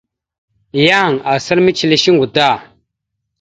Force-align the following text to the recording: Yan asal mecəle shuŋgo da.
Yan 0.87 1.13
asal 1.33 1.59
mecəle 1.65 1.95
shuŋgo 2.03 2.25
da. 2.35 2.49